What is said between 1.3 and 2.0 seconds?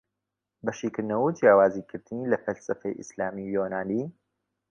جیاوزی